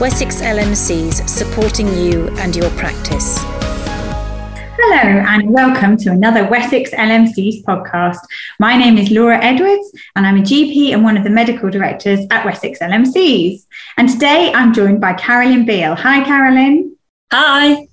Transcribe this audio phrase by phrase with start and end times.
[0.00, 3.36] Wessex LMCs supporting you and your practice.
[4.78, 8.16] Hello, and welcome to another Wessex LMCs podcast.
[8.58, 12.20] My name is Laura Edwards, and I'm a GP and one of the medical directors
[12.30, 13.66] at Wessex LMCs.
[13.98, 15.96] And today I'm joined by Carolyn Beale.
[15.96, 16.96] Hi, Carolyn.
[17.30, 17.89] Hi.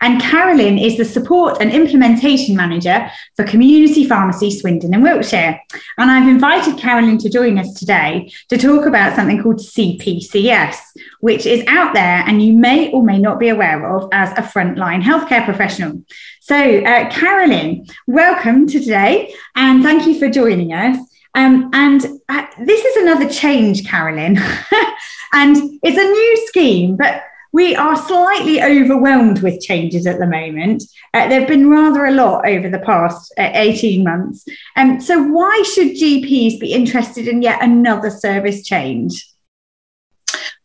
[0.00, 5.60] And Carolyn is the support and implementation manager for Community Pharmacy Swindon and Wiltshire.
[5.98, 10.76] And I've invited Carolyn to join us today to talk about something called CPCS,
[11.20, 14.42] which is out there and you may or may not be aware of as a
[14.42, 16.02] frontline healthcare professional.
[16.40, 20.98] So, uh, Carolyn, welcome to today and thank you for joining us.
[21.34, 24.38] Um, and uh, this is another change, Carolyn.
[25.32, 27.22] and it's a new scheme, but
[27.52, 30.82] we are slightly overwhelmed with changes at the moment.
[31.14, 34.44] Uh, there have been rather a lot over the past uh, 18 months.
[34.76, 39.26] Um, so, why should GPs be interested in yet another service change?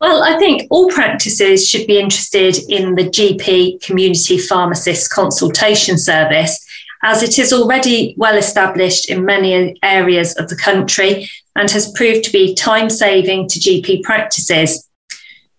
[0.02, 6.59] Well, I think all practices should be interested in the GP community pharmacist consultation service,
[7.04, 12.24] as it is already well established in many areas of the country and has proved
[12.24, 14.90] to be time saving to GP practices.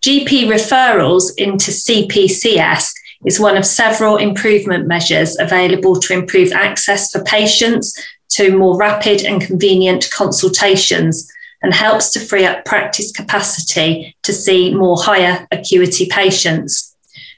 [0.03, 2.91] GP referrals into CPCS
[3.25, 7.97] is one of several improvement measures available to improve access for patients
[8.31, 14.75] to more rapid and convenient consultations and helps to free up practice capacity to see
[14.75, 16.93] more higher acuity patients.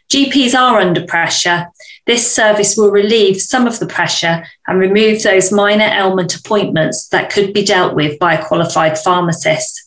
[0.09, 1.67] GPs are under pressure.
[2.07, 7.31] This service will relieve some of the pressure and remove those minor ailment appointments that
[7.31, 9.84] could be dealt with by a qualified pharmacist.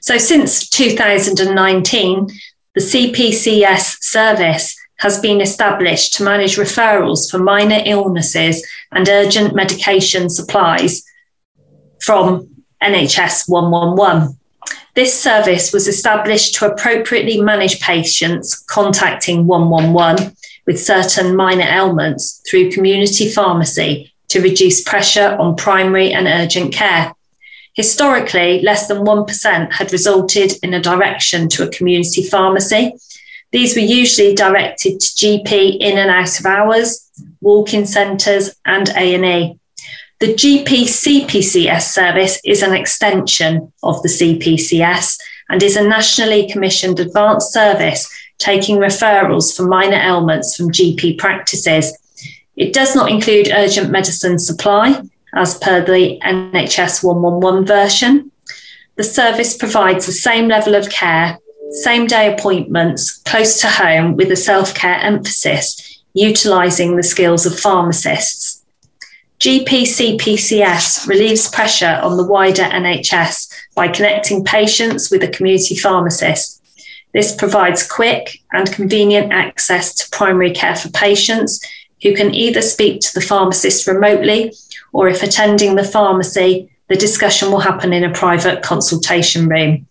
[0.00, 2.28] So since 2019,
[2.74, 10.28] the CPCS service has been established to manage referrals for minor illnesses and urgent medication
[10.28, 11.02] supplies
[12.00, 12.48] from
[12.82, 14.36] NHS 111.
[14.94, 20.34] This service was established to appropriately manage patients contacting 111
[20.66, 27.14] with certain minor ailments through community pharmacy to reduce pressure on primary and urgent care.
[27.80, 32.92] Historically, less than 1% had resulted in a direction to a community pharmacy.
[33.52, 39.58] These were usually directed to GP in and out of hours, walk-in centres and A&E.
[40.18, 47.00] The GP CPCS service is an extension of the CPCS and is a nationally commissioned
[47.00, 51.96] advanced service taking referrals for minor ailments from GP practices.
[52.56, 55.02] It does not include urgent medicine supply
[55.34, 58.30] as per the NHS 111 version.
[58.96, 61.38] The service provides the same level of care,
[61.82, 67.58] same day appointments, close to home with a self care emphasis, utilising the skills of
[67.58, 68.62] pharmacists.
[69.40, 76.62] GPCPCS relieves pressure on the wider NHS by connecting patients with a community pharmacist.
[77.14, 81.60] This provides quick and convenient access to primary care for patients
[82.02, 84.52] who can either speak to the pharmacist remotely
[84.92, 89.86] or if attending the pharmacy, the discussion will happen in a private consultation room.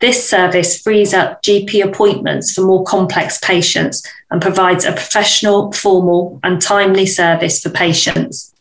[0.00, 6.40] This service frees up GP appointments for more complex patients and provides a professional, formal,
[6.42, 8.54] and timely service for patients.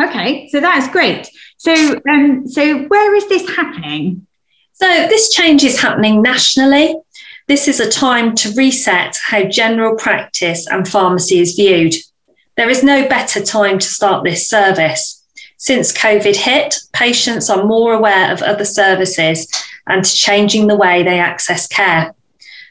[0.00, 1.28] Okay, so that's great.
[1.56, 4.26] So, um, so where is this happening?
[4.72, 6.94] So, this change is happening nationally.
[7.48, 11.94] This is a time to reset how general practice and pharmacy is viewed.
[12.60, 15.24] There is no better time to start this service.
[15.56, 19.48] Since COVID hit, patients are more aware of other services
[19.86, 22.14] and changing the way they access care.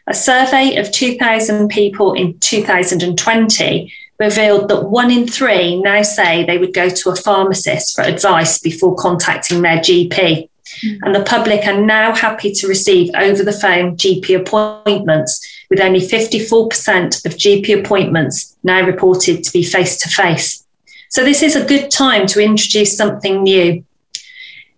[0.06, 6.60] A survey of 2,000 people in 2020 revealed that one in three now say they
[6.60, 10.12] would go to a pharmacist for advice before contacting their GP.
[10.12, 11.04] Mm-hmm.
[11.04, 16.00] And the public are now happy to receive over the phone GP appointments, with only
[16.00, 20.66] 54% of GP appointments now reported to be face to face.
[21.10, 23.84] So, this is a good time to introduce something new.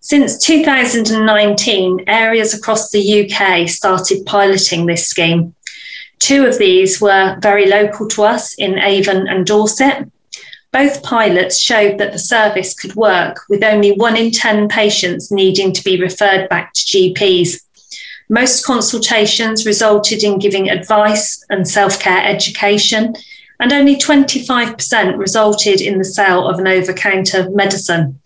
[0.00, 5.54] Since 2019, areas across the UK started piloting this scheme.
[6.18, 10.08] Two of these were very local to us in Avon and Dorset,
[10.72, 15.70] both pilots showed that the service could work with only one in 10 patients needing
[15.72, 17.60] to be referred back to GPs.
[18.32, 23.14] Most consultations resulted in giving advice and self care education,
[23.60, 28.18] and only 25% resulted in the sale of an over counter medicine.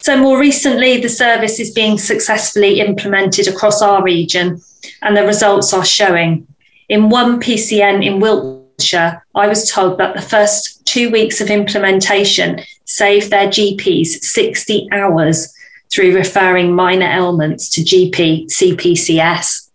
[0.00, 4.58] So, more recently, the service is being successfully implemented across our region,
[5.02, 6.46] and the results are showing.
[6.88, 12.62] In one PCN in Wiltshire, I was told that the first two weeks of implementation
[12.86, 15.52] saved their GPs 60 hours
[15.92, 19.70] through referring minor ailments to GP CPCS.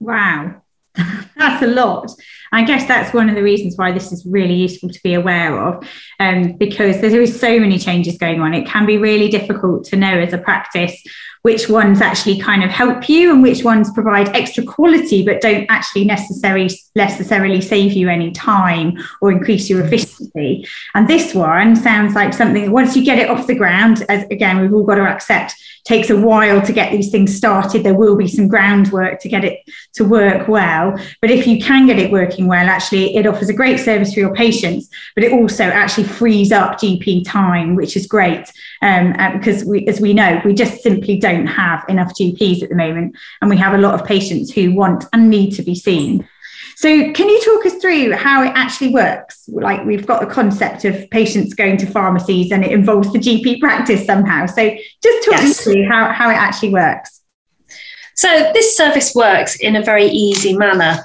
[0.00, 0.62] Wow.
[0.94, 2.10] that's a lot.
[2.54, 5.58] I guess that's one of the reasons why this is really useful to be aware
[5.58, 5.88] of,
[6.20, 8.52] um, because there is so many changes going on.
[8.52, 11.02] It can be really difficult to know as a practice
[11.42, 15.66] which ones actually kind of help you and which ones provide extra quality but don't
[15.68, 20.66] actually necessarily necessarily save you any time or increase your efficiency.
[20.94, 24.60] And this one sounds like something once you get it off the ground, as again
[24.60, 25.54] we've all got to accept
[25.84, 27.82] takes a while to get these things started.
[27.82, 29.60] There will be some groundwork to get it
[29.94, 30.96] to work well.
[31.20, 34.20] But if you can get it working well, actually, it offers a great service for
[34.20, 38.50] your patients, but it also actually frees up GP time, which is great
[38.82, 42.68] um, uh, because we, as we know, we just simply don't have enough GPs at
[42.68, 43.16] the moment.
[43.40, 46.28] And we have a lot of patients who want and need to be seen.
[46.76, 49.48] So, can you talk us through how it actually works?
[49.48, 53.60] Like, we've got the concept of patients going to pharmacies and it involves the GP
[53.60, 54.46] practice somehow.
[54.46, 54.68] So,
[55.02, 55.66] just talk yes.
[55.66, 57.20] me through how, how it actually works.
[58.16, 61.04] So, this service works in a very easy manner.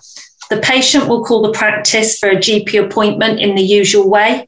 [0.49, 4.47] The patient will call the practice for a GP appointment in the usual way.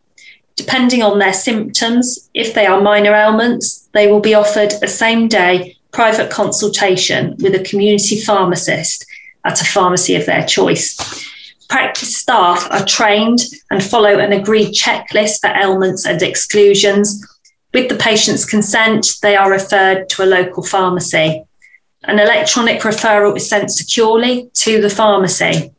[0.59, 5.29] Depending on their symptoms, if they are minor ailments, they will be offered a same
[5.29, 9.05] day private consultation with a community pharmacist
[9.45, 10.97] at a pharmacy of their choice.
[11.69, 13.39] Practice staff are trained
[13.71, 17.25] and follow an agreed checklist for ailments and exclusions.
[17.73, 21.41] With the patient's consent, they are referred to a local pharmacy.
[22.03, 25.71] An electronic referral is sent securely to the pharmacy.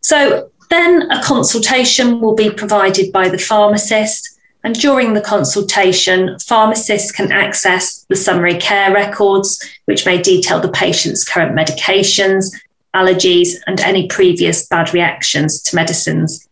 [0.00, 4.38] So then a consultation will be provided by the pharmacist.
[4.64, 10.68] And during the consultation, pharmacists can access the summary care records, which may detail the
[10.68, 12.52] patient's current medications,
[12.94, 16.48] allergies, and any previous bad reactions to medicines.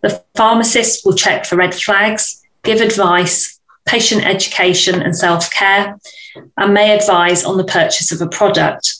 [0.00, 5.98] The pharmacist will check for red flags, give advice, patient education, and self care,
[6.56, 8.99] and may advise on the purchase of a product.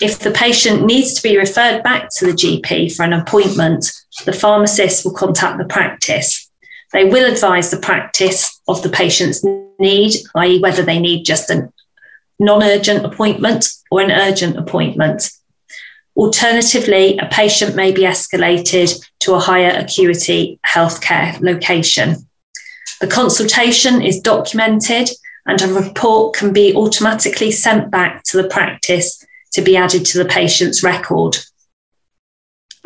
[0.00, 3.92] If the patient needs to be referred back to the GP for an appointment,
[4.24, 6.50] the pharmacist will contact the practice.
[6.92, 9.44] They will advise the practice of the patient's
[9.78, 11.72] need, i.e., whether they need just a
[12.38, 15.30] non urgent appointment or an urgent appointment.
[16.16, 22.16] Alternatively, a patient may be escalated to a higher acuity healthcare location.
[23.00, 25.10] The consultation is documented
[25.46, 29.23] and a report can be automatically sent back to the practice
[29.54, 31.36] to be added to the patient's record.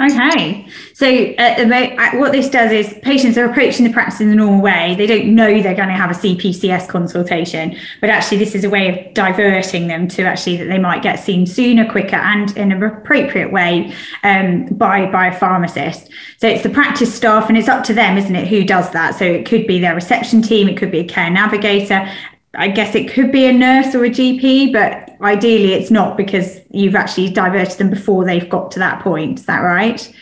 [0.01, 4.63] Okay, so uh, what this does is patients are approaching the practice in the normal
[4.63, 4.95] way.
[4.97, 8.71] They don't know they're going to have a CPCS consultation, but actually, this is a
[8.71, 12.71] way of diverting them to actually that they might get seen sooner, quicker, and in
[12.71, 13.93] an appropriate way
[14.23, 16.11] um, by by a pharmacist.
[16.37, 19.17] So it's the practice staff, and it's up to them, isn't it, who does that?
[19.17, 22.09] So it could be their reception team, it could be a care navigator,
[22.55, 26.61] I guess it could be a nurse or a GP, but ideally it's not because
[26.71, 29.41] you've actually diverted them before they've got to that point.
[29.41, 30.13] Is that right?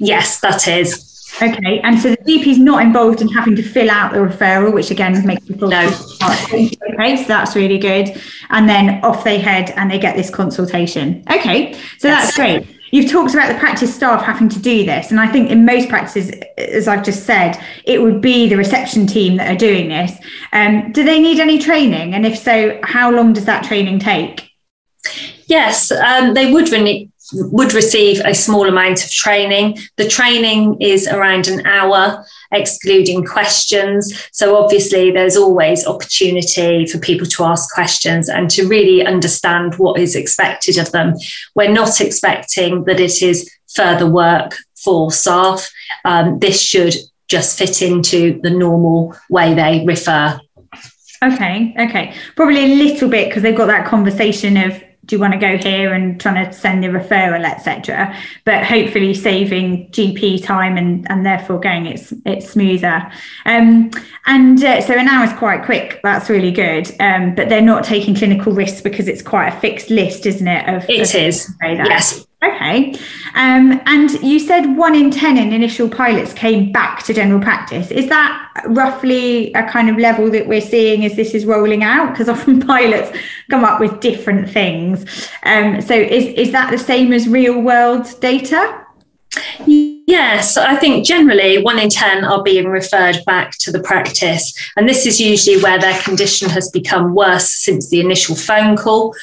[0.00, 1.10] Yes, that is.
[1.42, 4.72] Okay, and so the GP is not involved in having to fill out the referral,
[4.72, 5.86] which again makes people no.
[6.22, 8.20] Okay, so that's really good.
[8.50, 11.24] And then off they head and they get this consultation.
[11.30, 12.36] Okay, so yes.
[12.36, 12.73] that's great.
[12.90, 15.88] You've talked about the practice staff having to do this, and I think in most
[15.88, 20.12] practices, as I've just said, it would be the reception team that are doing this.
[20.52, 24.50] Um, do they need any training, and if so, how long does that training take?
[25.46, 29.78] Yes, um, they would re- would receive a small amount of training.
[29.96, 34.28] The training is around an hour, excluding questions.
[34.32, 39.98] So, obviously, there's always opportunity for people to ask questions and to really understand what
[39.98, 41.14] is expected of them.
[41.54, 45.68] We're not expecting that it is further work for staff.
[46.04, 46.94] Um, this should
[47.28, 50.38] just fit into the normal way they refer.
[51.22, 52.14] Okay, okay.
[52.36, 55.56] Probably a little bit because they've got that conversation of do you want to go
[55.56, 61.24] here and trying to send the referral etc but hopefully saving gp time and and
[61.24, 63.10] therefore going it's it's smoother.
[63.44, 63.90] Um,
[64.26, 66.90] and uh, so an hour is quite quick that's really good.
[67.00, 70.68] Um, but they're not taking clinical risks because it's quite a fixed list isn't it
[70.68, 72.94] of, it of is yes Okay.
[73.34, 77.90] Um, and you said one in 10 in initial pilots came back to general practice.
[77.90, 82.10] Is that roughly a kind of level that we're seeing as this is rolling out?
[82.10, 83.16] Because often pilots
[83.50, 85.28] come up with different things.
[85.44, 88.84] Um, so is, is that the same as real world data?
[89.66, 94.52] Yes, I think generally one in 10 are being referred back to the practice.
[94.76, 99.14] And this is usually where their condition has become worse since the initial phone call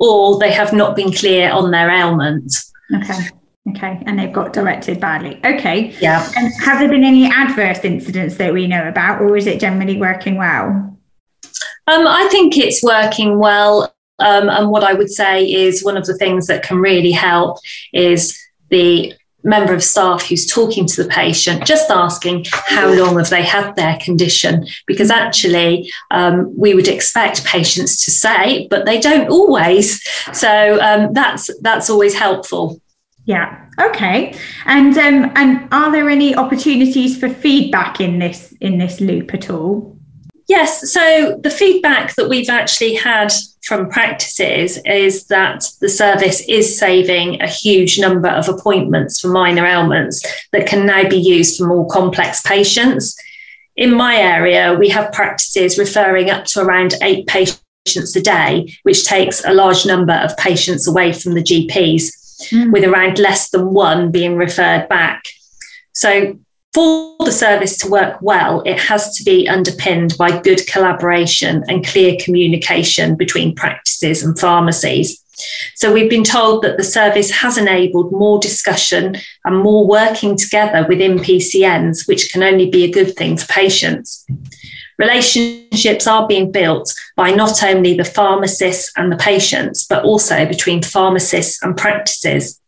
[0.00, 2.52] or they have not been clear on their ailment.
[2.94, 3.28] Okay.
[3.68, 5.38] Okay, and they've got directed badly.
[5.44, 5.94] Okay.
[6.00, 6.26] Yeah.
[6.36, 9.98] And have there been any adverse incidents that we know about, or is it generally
[9.98, 10.68] working well?
[11.86, 13.94] Um, I think it's working well.
[14.18, 17.58] Um, and what I would say is one of the things that can really help
[17.92, 18.36] is
[18.70, 23.42] the member of staff who's talking to the patient, just asking how long have they
[23.42, 24.66] had their condition?
[24.86, 30.02] Because actually, um, we would expect patients to say, but they don't always.
[30.32, 32.80] So um, that's that's always helpful.
[33.24, 33.66] Yeah.
[33.80, 34.34] Okay.
[34.66, 39.50] And um, and are there any opportunities for feedback in this in this loop at
[39.50, 39.99] all?
[40.50, 40.92] Yes.
[40.92, 47.40] So the feedback that we've actually had from practices is that the service is saving
[47.40, 51.86] a huge number of appointments for minor ailments that can now be used for more
[51.86, 53.16] complex patients.
[53.76, 59.04] In my area, we have practices referring up to around eight patients a day, which
[59.04, 62.10] takes a large number of patients away from the GPs,
[62.50, 62.72] mm.
[62.72, 65.22] with around less than one being referred back.
[65.92, 66.40] So
[66.72, 71.86] for the service to work well, it has to be underpinned by good collaboration and
[71.86, 75.24] clear communication between practices and pharmacies.
[75.74, 80.86] So we've been told that the service has enabled more discussion and more working together
[80.88, 84.26] within PCNs, which can only be a good thing for patients.
[84.98, 90.82] Relationships are being built by not only the pharmacists and the patients, but also between
[90.82, 92.60] pharmacists and practices.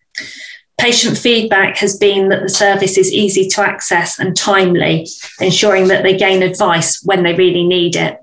[0.79, 5.07] Patient feedback has been that the service is easy to access and timely,
[5.41, 8.19] ensuring that they gain advice when they really need it.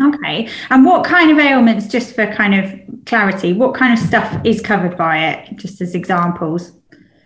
[0.00, 0.48] Okay.
[0.70, 4.60] And what kind of ailments, just for kind of clarity, what kind of stuff is
[4.60, 6.72] covered by it, just as examples?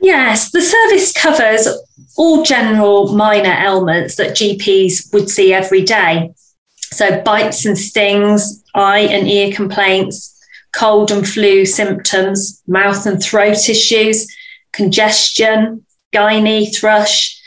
[0.01, 1.69] Yes, the service covers
[2.17, 6.35] all general minor ailments that GPs would see every day.
[6.77, 10.39] So, bites and stings, eye and ear complaints,
[10.73, 14.27] cold and flu symptoms, mouth and throat issues,
[14.75, 17.41] congestion, gynae, thrush,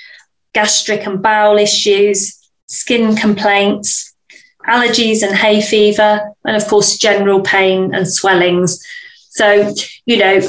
[0.53, 4.13] gastric and bowel issues, skin complaints,
[4.67, 8.83] allergies and hay fever, and of course, general pain and swellings.
[9.29, 9.73] So,
[10.05, 10.39] you know,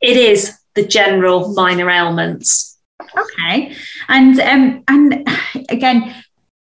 [0.00, 2.78] it is the general minor ailments.
[3.00, 3.76] Okay.
[4.08, 5.28] And um, and
[5.68, 6.14] again,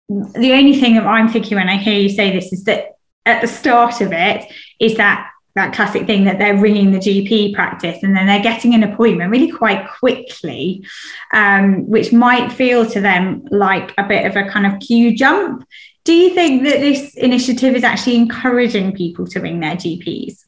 [0.09, 3.41] the only thing that I'm thinking when I hear you say this is that at
[3.41, 8.01] the start of it is that that classic thing that they're ringing the GP practice
[8.01, 10.83] and then they're getting an appointment really quite quickly,
[11.31, 15.67] um, which might feel to them like a bit of a kind of queue jump.
[16.05, 20.43] Do you think that this initiative is actually encouraging people to ring their GPs?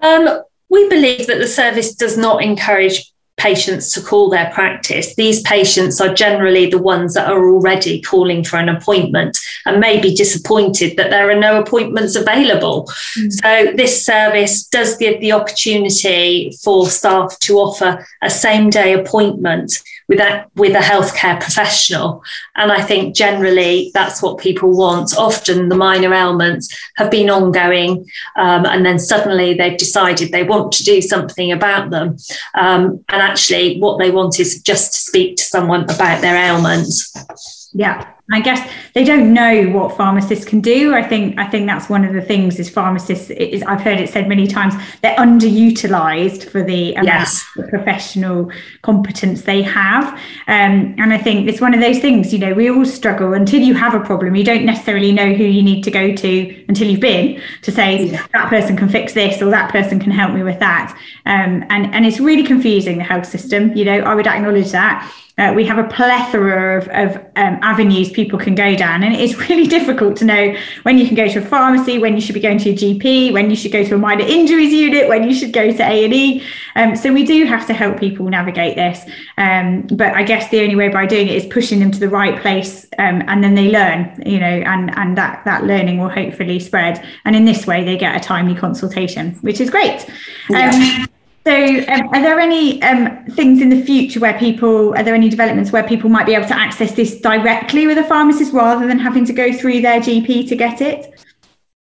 [0.00, 5.14] Um, we believe that the service does not encourage patients to call their practice.
[5.14, 10.00] These patients are generally the ones that are already calling for an appointment and may
[10.00, 12.88] be disappointed that there are no appointments available.
[13.18, 13.32] Mm.
[13.32, 19.80] So, this service does give the opportunity for staff to offer a same day appointment
[20.10, 22.22] with a, with a healthcare professional.
[22.56, 25.16] And I think generally that's what people want.
[25.16, 28.04] Often the minor ailments have been ongoing,
[28.36, 32.16] um, and then suddenly they've decided they want to do something about them.
[32.54, 37.70] Um, and actually, what they want is just to speak to someone about their ailments.
[37.72, 38.12] Yeah.
[38.32, 38.60] I guess
[38.94, 40.94] they don't know what pharmacists can do.
[40.94, 43.30] I think I think that's one of the things is pharmacists.
[43.30, 47.44] Is I've heard it said many times they're underutilized for the yes.
[47.58, 48.50] of professional
[48.82, 50.12] competence they have.
[50.46, 52.32] Um, and I think it's one of those things.
[52.32, 54.36] You know, we all struggle until you have a problem.
[54.36, 58.06] You don't necessarily know who you need to go to until you've been to say
[58.06, 58.26] yeah.
[58.32, 60.96] that person can fix this or that person can help me with that.
[61.26, 63.76] Um, and and it's really confusing the health system.
[63.76, 65.12] You know, I would acknowledge that.
[65.40, 69.34] Uh, we have a plethora of, of um, avenues people can go down, and it's
[69.48, 72.40] really difficult to know when you can go to a pharmacy, when you should be
[72.40, 75.34] going to a GP, when you should go to a minor injuries unit, when you
[75.34, 76.44] should go to A and E.
[76.76, 79.04] Um, so we do have to help people navigate this.
[79.38, 82.10] Um, but I guess the only way by doing it is pushing them to the
[82.10, 86.10] right place, um, and then they learn, you know, and and that that learning will
[86.10, 87.02] hopefully spread.
[87.24, 90.06] And in this way, they get a timely consultation, which is great.
[90.50, 91.06] Yeah.
[91.46, 91.54] So,
[91.88, 95.72] um, are there any um, things in the future where people, are there any developments
[95.72, 99.24] where people might be able to access this directly with a pharmacist rather than having
[99.24, 101.18] to go through their GP to get it?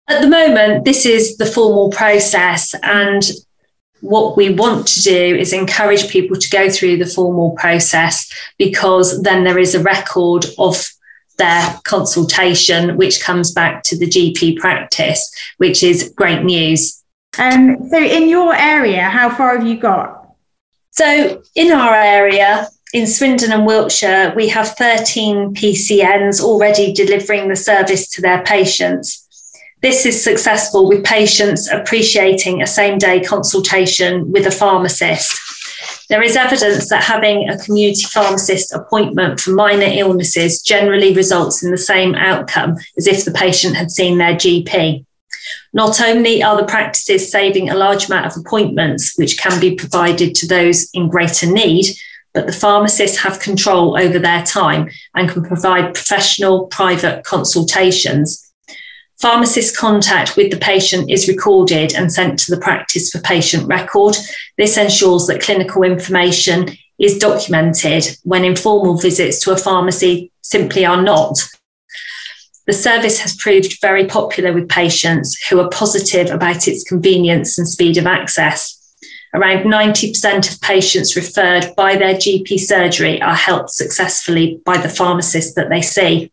[0.09, 3.23] At the moment, this is the formal process, and
[4.01, 9.21] what we want to do is encourage people to go through the formal process because
[9.23, 10.85] then there is a record of
[11.37, 17.01] their consultation, which comes back to the GP practice, which is great news
[17.39, 20.27] um, so, in your area, how far have you got?
[20.91, 27.55] So, in our area, in Swindon and Wiltshire, we have 13 PCNs already delivering the
[27.55, 29.27] service to their patients.
[29.81, 35.39] This is successful with patients appreciating a same day consultation with a pharmacist.
[36.09, 41.69] There is evidence that having a community pharmacist appointment for minor illnesses generally results in
[41.69, 45.05] the same outcome as if the patient had seen their GP.
[45.77, 50.33] Not only are the practices saving a large amount of appointments, which can be provided
[50.33, 51.85] to those in greater need,
[52.33, 58.51] but the pharmacists have control over their time and can provide professional private consultations.
[59.21, 64.15] Pharmacist contact with the patient is recorded and sent to the practice for patient record.
[64.57, 71.03] This ensures that clinical information is documented when informal visits to a pharmacy simply are
[71.03, 71.37] not.
[72.67, 77.67] The service has proved very popular with patients who are positive about its convenience and
[77.67, 78.73] speed of access.
[79.33, 85.55] Around 90% of patients referred by their GP surgery are helped successfully by the pharmacist
[85.55, 86.29] that they see.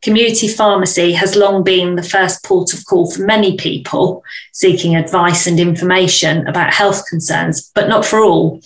[0.00, 5.46] Community pharmacy has long been the first port of call for many people seeking advice
[5.46, 8.62] and information about health concerns, but not for all.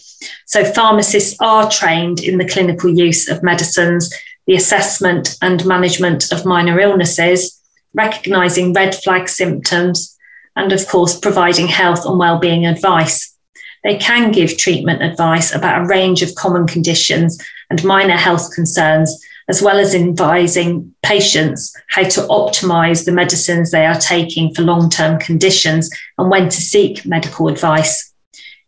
[0.47, 4.15] So, pharmacists are trained in the clinical use of medicines
[4.47, 7.61] the assessment and management of minor illnesses,
[7.95, 10.17] recognising red flag symptoms,
[10.57, 13.35] and of course, providing health and well-being advice.
[13.83, 17.39] They can give treatment advice about a range of common conditions
[17.71, 23.85] and minor health concerns, as well as advising patients how to optimise the medicines they
[23.85, 28.14] are taking for long term conditions and when to seek medical advice.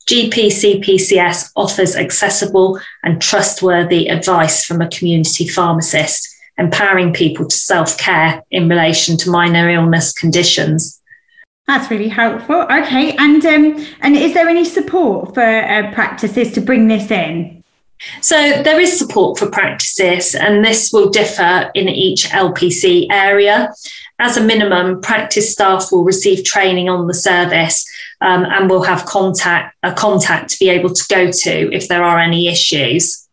[0.07, 0.33] GP
[0.83, 8.43] CPCS offers accessible and trustworthy advice from a community pharmacist, empowering people to self care
[8.53, 11.01] in relation to minor illness conditions.
[11.67, 12.63] That's really helpful.
[12.71, 17.65] Okay, and um, and is there any support for uh, practices to bring this in?
[18.21, 23.73] So there is support for practices, and this will differ in each LPC area.
[24.21, 27.85] As a minimum, practice staff will receive training on the service
[28.21, 32.03] um, and will have contact a contact to be able to go to if there
[32.03, 33.27] are any issues.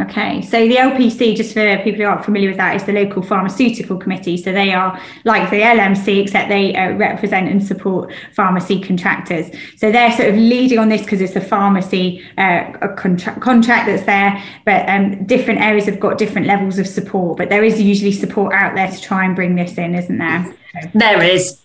[0.00, 3.22] Okay, so the LPC, just for people who aren't familiar with that, is the local
[3.22, 4.38] pharmaceutical committee.
[4.38, 9.50] So they are like the LMC, except they uh, represent and support pharmacy contractors.
[9.76, 13.84] So they're sort of leading on this because it's a pharmacy uh, a contra- contract
[13.86, 17.36] that's there, but um, different areas have got different levels of support.
[17.36, 20.54] But there is usually support out there to try and bring this in, isn't there?
[20.94, 21.61] There is.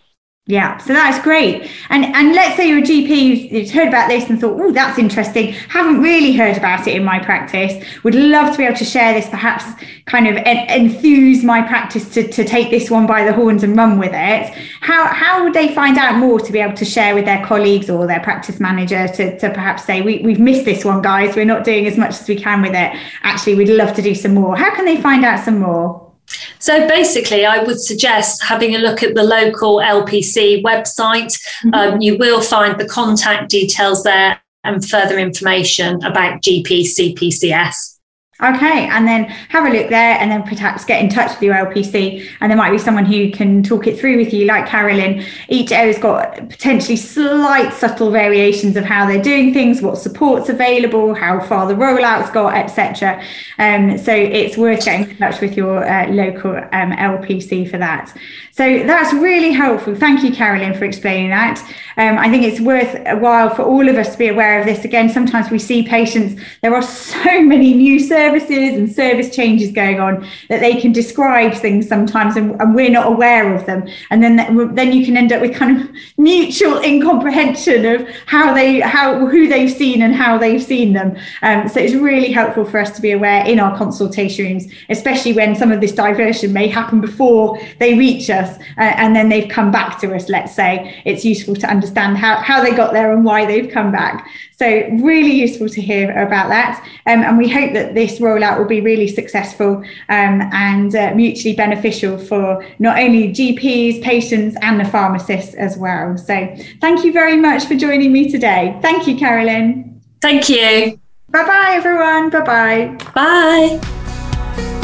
[0.49, 1.69] Yeah, so that's great.
[1.89, 4.97] And and let's say you're a GP who's heard about this and thought, oh, that's
[4.97, 5.51] interesting.
[5.51, 7.83] Haven't really heard about it in my practice.
[8.05, 9.65] Would love to be able to share this, perhaps
[10.05, 13.75] kind of en- enthuse my practice to, to take this one by the horns and
[13.75, 14.53] run with it.
[14.79, 17.89] How how would they find out more to be able to share with their colleagues
[17.89, 21.35] or their practice manager to, to perhaps say, we, we've missed this one, guys.
[21.35, 22.97] We're not doing as much as we can with it.
[23.23, 24.55] Actually, we'd love to do some more.
[24.55, 26.06] How can they find out some more?
[26.59, 31.37] So basically, I would suggest having a look at the local LPC website.
[31.65, 31.73] Mm-hmm.
[31.73, 37.96] Um, you will find the contact details there and further information about GP CPCS.
[38.39, 41.55] Okay, and then have a look there, and then perhaps get in touch with your
[41.55, 45.25] LPC, and there might be someone who can talk it through with you, like Carolyn.
[45.49, 51.15] Each area's got potentially slight, subtle variations of how they're doing things, what support's available,
[51.15, 53.23] how far the rollout's got, etc.
[53.57, 58.15] Um, so it's worth getting in touch with your uh, local um, LPC for that.
[58.51, 59.95] So that's really helpful.
[59.95, 61.59] Thank you, Carolyn, for explaining that.
[61.97, 64.67] Um, I think it's worth a while for all of us to be aware of
[64.67, 64.85] this.
[64.85, 69.99] Again, sometimes we see patients, there are so many new services and service changes going
[69.99, 73.87] on that they can describe things sometimes and, and we're not aware of them.
[74.09, 78.79] And then, then you can end up with kind of mutual incomprehension of how they,
[78.79, 81.17] how, who they've seen and how they've seen them.
[81.41, 85.33] Um, so it's really helpful for us to be aware in our consultation rooms, especially
[85.33, 89.29] when some of this diversion may happen before they reach us us uh, and then
[89.29, 92.93] they've come back to us, let's say, it's useful to understand how, how they got
[92.93, 94.27] there and why they've come back.
[94.57, 96.83] So, really useful to hear about that.
[97.05, 99.77] Um, and we hope that this rollout will be really successful
[100.09, 106.17] um, and uh, mutually beneficial for not only GPs, patients, and the pharmacists as well.
[106.17, 108.75] So, thank you very much for joining me today.
[108.81, 110.01] Thank you, Carolyn.
[110.23, 110.99] Thank you.
[111.29, 112.31] Bye bye, everyone.
[112.31, 112.97] Bye bye.
[113.13, 113.79] Bye.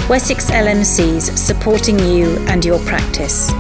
[0.07, 3.51] Wessex LMCs supporting you and your practice.